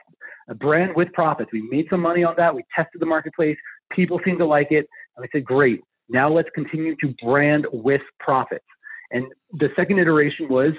[0.49, 1.51] a brand with profits.
[1.53, 2.55] We made some money on that.
[2.55, 3.57] We tested the marketplace.
[3.91, 8.03] People seemed to like it, and I said, "Great, now let's continue to brand with
[8.19, 8.65] profits."
[9.11, 10.73] And the second iteration was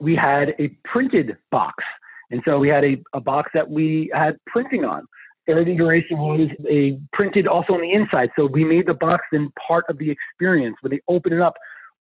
[0.00, 1.84] we had a printed box,
[2.30, 5.06] and so we had a, a box that we had printing on.
[5.48, 8.30] Iteration was a printed also on the inside.
[8.36, 10.76] So we made the box then part of the experience.
[10.82, 11.54] When they open it up,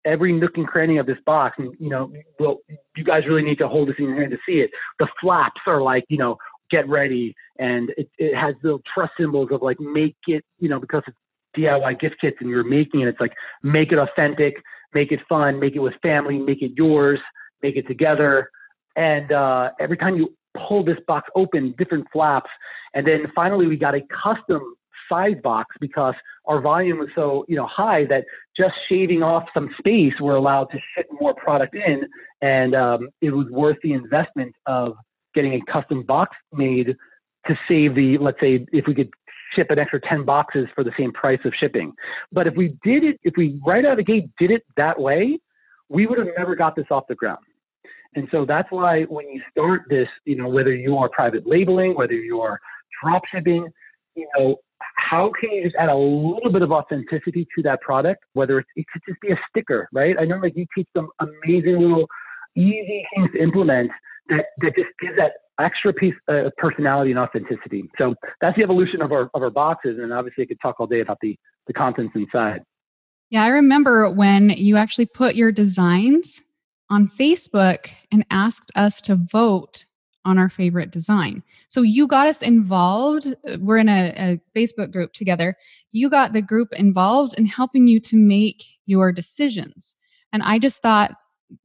[0.06, 2.60] every nook and cranny of this box, and you know, well,
[2.96, 4.72] you guys really need to hold this in your hand to see it.
[5.00, 6.38] The flaps are like, you know,
[6.70, 10.80] get ready, and it, it has little trust symbols of like make it, you know,
[10.80, 11.18] because it's
[11.58, 13.08] DIY gift kits and you're making it.
[13.08, 13.34] It's like
[13.64, 14.56] make it authentic,
[14.94, 17.20] make it fun, make it with family, make it yours,
[17.64, 18.50] make it together.
[18.96, 20.36] And uh, every time you
[20.68, 22.50] pull this box open, different flaps,
[22.94, 24.62] and then finally we got a custom
[25.10, 26.16] side box because
[26.46, 30.66] our volume was so you know high that just shaving off some space we're allowed
[30.66, 32.08] to fit more product in.
[32.42, 34.96] And um, it was worth the investment of
[35.34, 36.96] getting a custom box made
[37.48, 39.10] to save the let's say if we could
[39.56, 41.94] ship an extra 10 boxes for the same price of shipping.
[42.32, 45.00] But if we did it if we right out of the gate did it that
[45.00, 45.40] way
[45.90, 47.40] we would have never got this off the ground
[48.16, 51.96] and so that's why when you start this you know whether you are private labeling
[51.96, 52.60] whether you are
[53.02, 53.68] drop shipping
[54.16, 54.56] you know
[54.96, 58.24] how can you just add a little bit of authenticity to that product?
[58.34, 60.16] Whether it's, it could just be a sticker, right?
[60.20, 62.08] I know like you teach some amazing little
[62.56, 63.92] easy things to implement
[64.30, 67.90] that, that just gives that extra piece of personality and authenticity.
[67.98, 69.98] So that's the evolution of our, of our boxes.
[70.00, 72.64] And obviously I could talk all day about the, the contents inside.
[73.30, 76.42] Yeah, I remember when you actually put your designs
[76.90, 79.86] on Facebook and asked us to vote
[80.28, 81.42] on our favorite design.
[81.70, 83.34] So you got us involved.
[83.60, 85.56] We're in a, a, Facebook group together.
[85.94, 89.96] You got the group involved in helping you to make your decisions.
[90.34, 91.16] And I just thought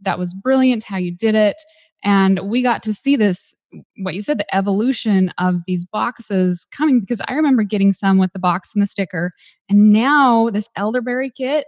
[0.02, 1.56] that was brilliant how you did it.
[2.04, 3.52] And we got to see this,
[3.98, 8.32] what you said, the evolution of these boxes coming because I remember getting some with
[8.32, 9.32] the box and the sticker.
[9.68, 11.66] And now this elderberry kit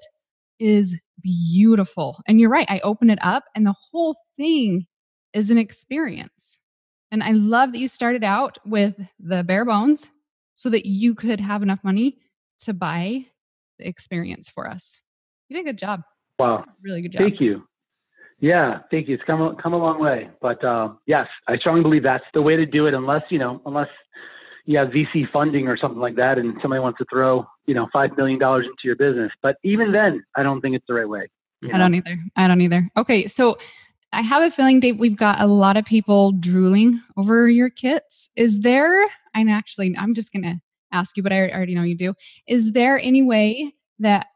[0.60, 2.20] is beautiful.
[2.26, 4.86] And you're right, I open it up and the whole thing
[5.32, 6.58] is an experience.
[7.10, 10.08] And I love that you started out with the bare bones
[10.54, 12.14] so that you could have enough money
[12.60, 13.24] to buy
[13.78, 15.00] the experience for us.
[15.48, 16.02] You did a good job.
[16.38, 16.64] Wow.
[16.82, 17.22] Really good job.
[17.22, 17.64] Thank you.
[18.40, 19.14] Yeah, thank you.
[19.14, 22.56] It's come come a long way, but uh, yes, I strongly believe that's the way
[22.56, 22.92] to do it.
[22.92, 23.88] Unless you know, unless
[24.66, 27.88] you have VC funding or something like that, and somebody wants to throw you know
[27.92, 29.32] five million dollars into your business.
[29.42, 31.28] But even then, I don't think it's the right way.
[31.62, 31.78] I know?
[31.78, 32.18] don't either.
[32.36, 32.88] I don't either.
[32.96, 33.56] Okay, so
[34.14, 38.30] I have a feeling, Dave, we've got a lot of people drooling over your kits.
[38.36, 40.60] Is there, and actually, I'm just going to
[40.92, 42.14] ask you, but I already know you do.
[42.46, 44.28] Is there any way that,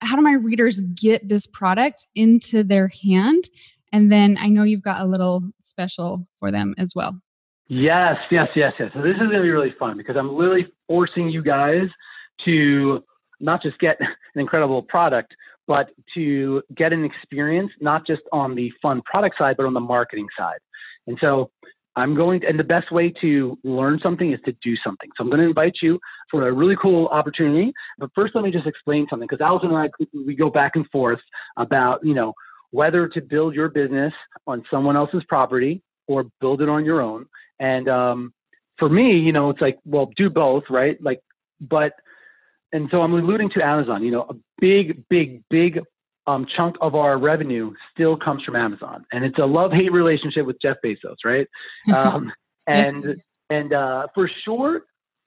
[0.00, 3.48] how do my readers get this product into their hand?
[3.92, 7.18] And then I know you've got a little special for them as well.
[7.68, 8.90] Yes, yes, yes, yes.
[8.94, 11.88] So this is going to be really fun because I'm literally forcing you guys
[12.44, 13.02] to
[13.40, 14.08] not just get an
[14.40, 15.34] incredible product,
[15.66, 19.80] but to get an experience, not just on the fun product side, but on the
[19.80, 20.58] marketing side.
[21.06, 21.50] And so
[21.96, 25.08] I'm going to, and the best way to learn something is to do something.
[25.16, 25.98] So I'm going to invite you
[26.30, 27.72] for a really cool opportunity.
[27.98, 29.88] But first, let me just explain something because Alison and I,
[30.26, 31.20] we go back and forth
[31.56, 32.34] about, you know,
[32.72, 34.12] whether to build your business
[34.46, 37.26] on someone else's property or build it on your own.
[37.60, 38.32] And um,
[38.78, 41.00] for me, you know, it's like, well, do both, right?
[41.02, 41.20] Like,
[41.60, 41.92] but
[42.72, 44.02] and so I'm alluding to Amazon.
[44.02, 45.80] You know, a big, big, big
[46.26, 50.60] um, chunk of our revenue still comes from Amazon, and it's a love-hate relationship with
[50.60, 51.46] Jeff Bezos, right?
[51.94, 52.32] Um,
[52.66, 54.82] and yes, and uh, for sure,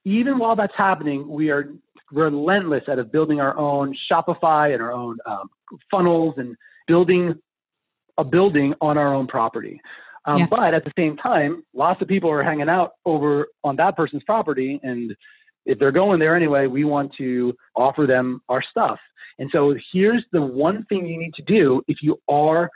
[0.05, 1.71] even while that's happening, we are
[2.11, 5.49] relentless at of building our own Shopify and our own um,
[5.91, 6.55] funnels and
[6.87, 7.35] building
[8.17, 9.79] a building on our own property.
[10.27, 10.47] Um, yeah.
[10.49, 14.23] But at the same time, lots of people are hanging out over on that person's
[14.23, 15.15] property and
[15.67, 18.97] if they're going there anyway, we want to offer them our stuff.
[19.37, 22.69] And so here's the one thing you need to do if you are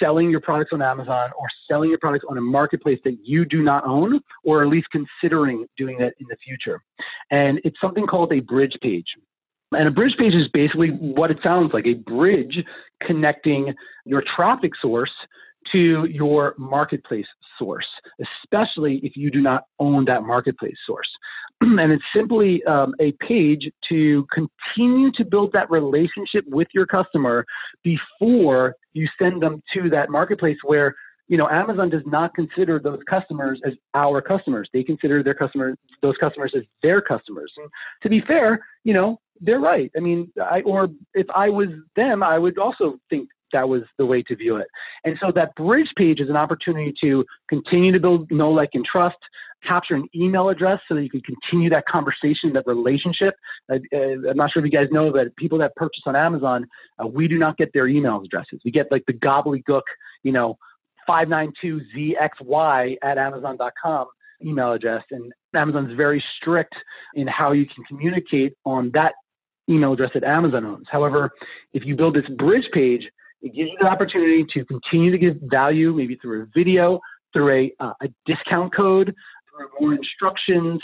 [0.00, 3.62] selling your products on Amazon or selling your products on a marketplace that you do
[3.62, 6.80] not own, or at least considering doing that in the future.
[7.30, 9.06] And it's something called a bridge page.
[9.72, 12.64] And a bridge page is basically what it sounds like a bridge
[13.02, 13.74] connecting
[14.06, 15.10] your traffic source
[15.72, 17.26] to your marketplace
[17.58, 17.86] source,
[18.44, 21.08] especially if you do not own that marketplace source.
[21.60, 27.44] and it's simply um, a page to continue to build that relationship with your customer
[27.82, 30.94] before you send them to that marketplace where
[31.26, 34.68] you know amazon does not consider those customers as our customers.
[34.72, 37.52] They consider their customers those customers as their customers.
[37.56, 37.68] And
[38.02, 39.90] to be fair you know they're right.
[39.96, 44.06] I mean i or if i was them i would also think that was the
[44.06, 44.66] way to view it.
[45.04, 48.84] And so that bridge page is an opportunity to continue to build know, like, and
[48.84, 49.16] trust,
[49.66, 53.34] capture an email address so that you can continue that conversation, that relationship.
[53.70, 56.66] Uh, uh, I'm not sure if you guys know, but people that purchase on Amazon,
[57.02, 58.60] uh, we do not get their email addresses.
[58.64, 59.82] We get like the gobbledygook,
[60.22, 60.58] you know,
[61.08, 64.06] 592ZXY at Amazon.com
[64.44, 65.02] email address.
[65.10, 66.74] And Amazon's very strict
[67.14, 69.14] in how you can communicate on that
[69.68, 70.86] email address that Amazon owns.
[70.90, 71.30] However,
[71.72, 73.02] if you build this bridge page,
[73.42, 77.00] it gives you the opportunity to continue to give value, maybe through a video,
[77.32, 79.14] through a, uh, a discount code,
[79.50, 80.80] through more instructions,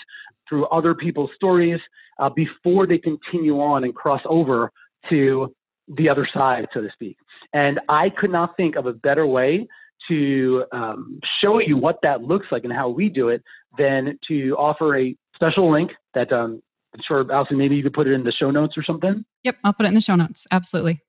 [0.48, 1.80] through other people's stories,
[2.18, 4.70] uh, before they continue on and cross over
[5.08, 5.54] to
[5.96, 7.16] the other side, so to speak.
[7.52, 9.66] And I could not think of a better way
[10.08, 13.42] to um, show you what that looks like and how we do it
[13.78, 16.62] than to offer a special link that um,
[16.94, 19.24] I'm sure, Alison, maybe you could put it in the show notes or something.
[19.42, 20.46] Yep, I'll put it in the show notes.
[20.52, 21.00] Absolutely.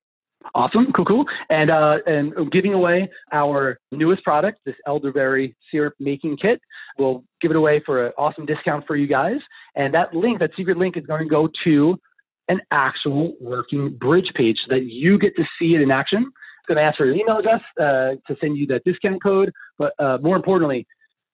[0.53, 1.25] Awesome, cool, cool.
[1.49, 6.61] And uh, and giving away our newest product, this elderberry syrup making kit.
[6.97, 9.37] We'll give it away for an awesome discount for you guys.
[9.75, 11.99] And that link, that secret link, is going to go to
[12.47, 16.23] an actual working bridge page so that you get to see it in action.
[16.23, 19.51] It's going to ask for your email address uh, to send you that discount code.
[19.77, 20.85] But uh, more importantly,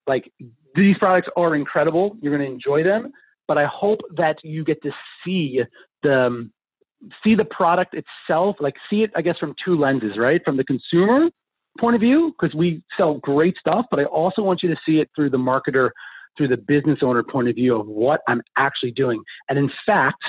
[0.08, 0.32] like
[0.76, 2.16] these products are incredible.
[2.22, 3.12] You're going to enjoy them.
[3.48, 4.92] But I hope that you get to
[5.24, 5.62] see
[6.04, 6.50] the
[7.24, 10.42] see the product itself, like see it, I guess, from two lenses, right?
[10.44, 11.30] From the consumer
[11.80, 15.00] point of view, because we sell great stuff, but I also want you to see
[15.00, 15.90] it through the marketer,
[16.38, 19.24] through the business owner point of view of what I'm actually doing.
[19.50, 20.22] And in fact,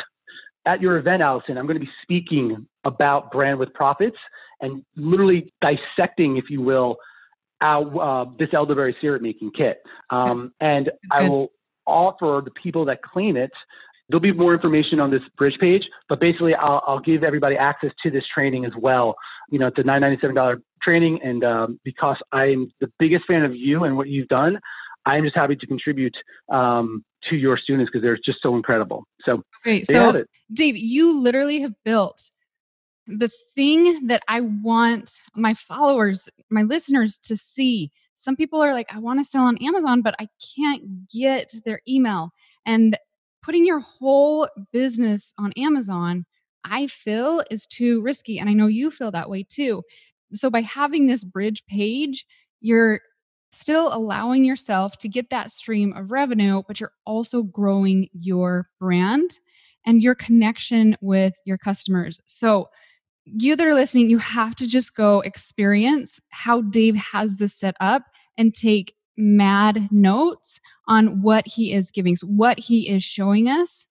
[0.66, 4.16] at your event, Alison, I'm going to be speaking about brand with profits
[4.60, 6.96] and literally dissecting, if you will,
[7.60, 9.82] our, uh, this elderberry syrup making kit.
[10.10, 11.48] Um, and I will
[11.86, 13.50] offer the people that claim it
[14.12, 17.92] There'll be more information on this bridge page, but basically, I'll, I'll give everybody access
[18.02, 19.16] to this training as well.
[19.50, 23.84] You know, it's a $997 training, and um, because I'm the biggest fan of you
[23.84, 24.60] and what you've done,
[25.06, 26.14] I'm just happy to contribute
[26.50, 29.06] um, to your students because they're just so incredible.
[29.24, 29.86] So, great.
[29.86, 32.30] So, Dave, you literally have built
[33.06, 37.90] the thing that I want my followers, my listeners to see.
[38.14, 41.80] Some people are like, I want to sell on Amazon, but I can't get their
[41.88, 42.30] email.
[42.66, 42.98] And
[43.42, 46.24] putting your whole business on Amazon,
[46.64, 48.38] I feel is too risky.
[48.38, 49.82] And I know you feel that way too.
[50.32, 52.24] So by having this bridge page,
[52.60, 53.00] you're
[53.50, 59.38] still allowing yourself to get that stream of revenue, but you're also growing your brand
[59.84, 62.20] and your connection with your customers.
[62.26, 62.68] So,
[63.24, 67.76] you that are listening, you have to just go experience how Dave has this set
[67.78, 68.02] up
[68.36, 73.86] and take mad notes on what he is giving, so what he is showing us,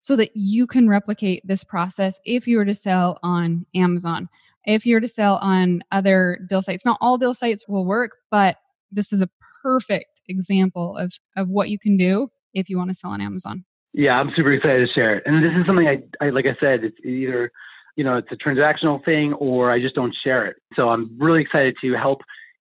[0.00, 4.28] so that you can replicate this process if you were to sell on Amazon.
[4.66, 8.12] If you were to sell on other deal sites, not all deal sites will work,
[8.30, 8.56] but
[8.90, 9.28] this is a
[9.62, 13.64] perfect example of, of what you can do if you want to sell on Amazon.
[13.92, 15.22] Yeah, I'm super excited to share it.
[15.26, 17.50] And this is something I, I like I said, it's either,
[17.96, 20.56] you know, it's a transactional thing or I just don't share it.
[20.74, 22.20] So I'm really excited to help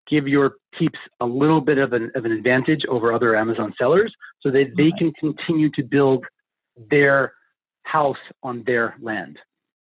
[0.09, 4.13] give your peeps a little bit of an, of an advantage over other Amazon sellers
[4.41, 6.25] so that they can continue to build
[6.89, 7.33] their
[7.83, 9.37] house on their land.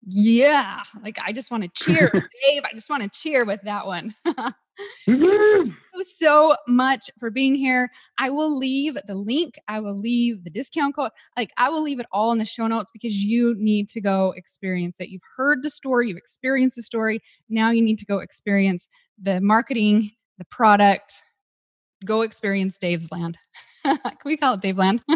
[0.08, 2.10] Yeah, like I just want to cheer,
[2.48, 2.64] Dave.
[2.64, 4.16] I just want to cheer with that one.
[4.26, 4.38] Thank
[5.08, 5.70] mm-hmm.
[6.00, 7.90] You so much for being here.
[8.18, 11.12] I will leave the link, I will leave the discount code.
[11.38, 14.34] Like, I will leave it all in the show notes because you need to go
[14.36, 15.10] experience it.
[15.10, 17.20] You've heard the story, you've experienced the story.
[17.50, 18.88] Now you need to go experience
[19.22, 21.22] the marketing, the product.
[22.06, 23.38] Go experience Dave's land.
[23.84, 25.02] Can we call it Dave Land?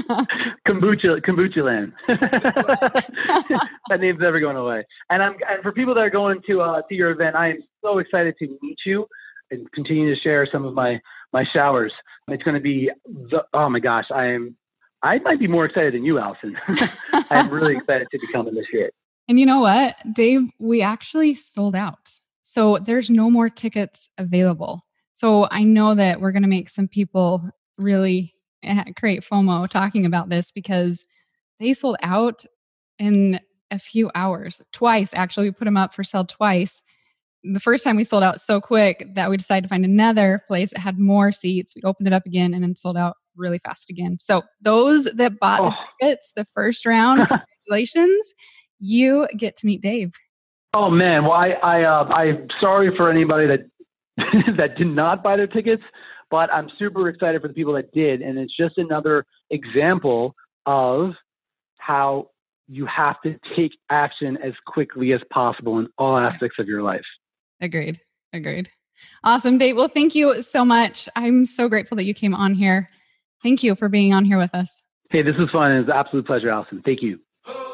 [0.67, 1.93] kombucha, kombucha land.
[2.08, 4.86] that name's never going away.
[5.10, 7.64] And I'm and for people that are going to uh, to your event, I am
[7.82, 9.05] so excited to meet you
[9.54, 10.99] and continue to share some of my
[11.32, 11.91] my showers.
[12.28, 14.56] It's going to be the, oh my gosh, I am
[15.01, 16.58] I might be more excited than you, Alison.
[17.30, 18.89] I'm really excited to be coming this year.
[19.28, 22.12] And you know what, Dave, we actually sold out.
[22.41, 24.82] So there's no more tickets available.
[25.14, 28.34] So I know that we're going to make some people really
[28.64, 31.06] eh, create FOMO talking about this because
[31.60, 32.45] they sold out
[32.99, 33.39] in
[33.72, 34.62] a few hours.
[34.72, 36.84] Twice, actually, we put them up for sale twice
[37.44, 40.72] the first time we sold out so quick that we decided to find another place
[40.72, 41.76] that had more seats.
[41.76, 44.18] We opened it up again and then sold out really fast again.
[44.18, 45.66] So those that bought oh.
[45.66, 47.28] the tickets the first round,
[47.68, 48.34] congratulations,
[48.80, 50.12] you get to meet Dave.
[50.74, 53.60] Oh man, well I I uh, I'm sorry for anybody that
[54.58, 55.84] that did not buy their tickets,
[56.32, 60.36] but I'm super excited for the people that did, and it's just another example
[60.66, 61.12] of
[61.78, 62.30] how
[62.68, 67.02] you have to take action as quickly as possible in all aspects of your life.
[67.64, 67.99] Agreed.
[68.34, 68.70] Agreed.
[69.24, 69.78] Awesome, Dave.
[69.78, 71.07] Well, thank you so much.
[71.16, 72.88] I'm so grateful that you came on here.
[73.41, 74.84] Thank you for being on here with us.
[75.09, 75.72] Hey, this is fun.
[75.72, 76.82] It's an absolute pleasure, Alison.
[76.86, 77.20] Thank you.
[77.47, 77.72] Oh.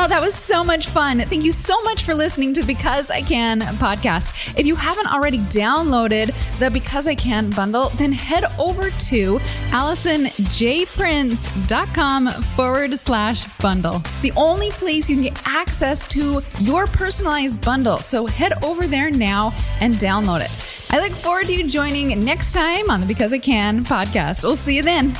[0.00, 1.18] Oh, that was so much fun.
[1.18, 4.56] Thank you so much for listening to Because I Can podcast.
[4.56, 9.38] If you haven't already downloaded the Because I Can bundle, then head over to
[9.70, 14.00] AlisonJPrince.com forward slash bundle.
[14.22, 17.98] The only place you can get access to your personalized bundle.
[17.98, 20.92] So head over there now and download it.
[20.92, 24.44] I look forward to you joining next time on the Because I Can podcast.
[24.44, 25.16] We'll see you then.